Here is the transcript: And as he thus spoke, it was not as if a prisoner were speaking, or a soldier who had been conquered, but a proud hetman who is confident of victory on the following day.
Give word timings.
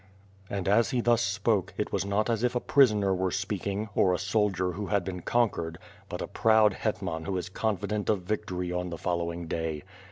And 0.49 0.67
as 0.67 0.89
he 0.89 0.99
thus 0.99 1.21
spoke, 1.21 1.75
it 1.77 1.91
was 1.91 2.05
not 2.05 2.27
as 2.27 2.41
if 2.43 2.55
a 2.55 2.59
prisoner 2.59 3.13
were 3.13 3.29
speaking, 3.29 3.87
or 3.93 4.15
a 4.15 4.17
soldier 4.17 4.71
who 4.71 4.87
had 4.87 5.03
been 5.03 5.21
conquered, 5.21 5.77
but 6.09 6.23
a 6.23 6.27
proud 6.27 6.73
hetman 6.73 7.25
who 7.25 7.37
is 7.37 7.49
confident 7.49 8.09
of 8.09 8.23
victory 8.23 8.71
on 8.71 8.89
the 8.89 8.97
following 8.97 9.45
day. 9.45 9.83